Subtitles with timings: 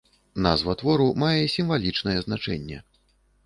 [0.45, 2.85] Назва твору мае сімвалічнае значэнне.